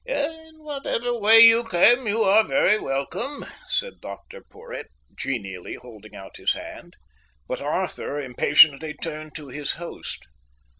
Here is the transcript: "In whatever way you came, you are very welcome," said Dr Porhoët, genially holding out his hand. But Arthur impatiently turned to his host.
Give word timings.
"In 0.03 0.63
whatever 0.63 1.13
way 1.15 1.41
you 1.41 1.63
came, 1.63 2.07
you 2.07 2.23
are 2.23 2.43
very 2.43 2.79
welcome," 2.79 3.45
said 3.67 4.01
Dr 4.01 4.41
Porhoët, 4.41 4.85
genially 5.15 5.75
holding 5.75 6.15
out 6.15 6.37
his 6.37 6.53
hand. 6.53 6.97
But 7.47 7.61
Arthur 7.61 8.19
impatiently 8.19 8.95
turned 8.95 9.35
to 9.35 9.49
his 9.49 9.73
host. 9.73 10.25